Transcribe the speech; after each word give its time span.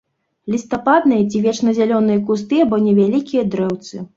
Лістападныя 0.53 1.27
ці 1.31 1.37
вечназялёныя 1.43 2.25
кусты 2.31 2.65
або 2.65 2.83
невялікія 2.89 3.47
дрэўцы. 3.55 4.07